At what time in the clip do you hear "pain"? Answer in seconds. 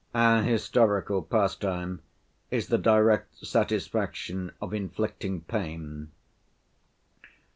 5.41-6.09